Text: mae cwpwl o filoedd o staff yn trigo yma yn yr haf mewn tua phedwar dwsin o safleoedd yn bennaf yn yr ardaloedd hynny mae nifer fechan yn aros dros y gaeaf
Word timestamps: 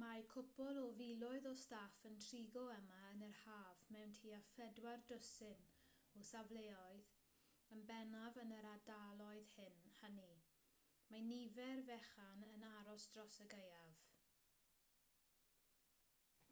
mae 0.00 0.20
cwpwl 0.32 0.76
o 0.82 0.82
filoedd 0.98 1.48
o 1.52 1.54
staff 1.62 1.96
yn 2.10 2.18
trigo 2.26 2.62
yma 2.74 2.98
yn 3.14 3.24
yr 3.28 3.34
haf 3.38 3.80
mewn 3.96 4.14
tua 4.18 4.38
phedwar 4.50 5.02
dwsin 5.08 5.66
o 6.20 6.22
safleoedd 6.30 7.10
yn 7.78 7.84
bennaf 7.90 8.38
yn 8.44 8.54
yr 8.60 8.70
ardaloedd 8.76 9.58
hynny 9.98 10.28
mae 11.10 11.26
nifer 11.32 11.84
fechan 11.92 12.48
yn 12.52 12.68
aros 12.70 13.08
dros 13.18 13.42
y 13.48 13.50
gaeaf 13.58 14.08